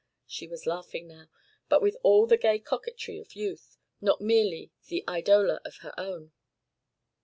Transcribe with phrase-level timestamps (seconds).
[0.25, 1.29] She was laughing now,
[1.69, 6.31] but with all the gay coquetry of youth, not merely the eidola of her own.